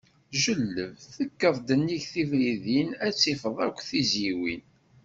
Jelleb, 0.41 0.93
tekkeḍ 1.15 1.57
nnig 1.79 2.03
tebridin, 2.13 2.89
ad 3.05 3.13
tifeḍ 3.15 3.57
akk 3.67 3.79
tizyiwin. 3.89 4.63